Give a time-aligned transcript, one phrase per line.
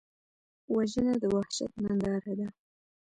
[0.75, 2.47] وژنه د وحشت ننداره ده